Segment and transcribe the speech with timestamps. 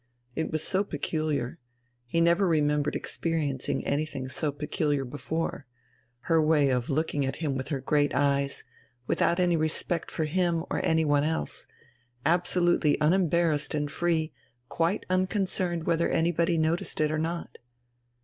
[0.33, 1.59] It was so peculiar,
[2.07, 5.67] he never remembered experiencing anything so peculiar before,
[6.21, 8.63] her way of looking at him with her great eyes,
[9.05, 11.67] without any respect for him or anyone else,
[12.25, 14.33] absolutely unembarrassed and free,
[14.69, 17.59] quite unconcerned whether anybody noticed it or not.